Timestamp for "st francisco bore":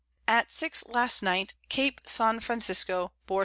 2.07-3.39